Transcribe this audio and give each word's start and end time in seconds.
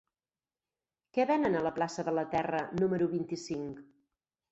Què 1.17 1.25
venen 1.31 1.57
a 1.59 1.61
la 1.67 1.71
plaça 1.75 2.05
de 2.07 2.13
la 2.21 2.23
Terra 2.31 2.61
número 2.81 3.11
vint-i-cinc? 3.13 3.83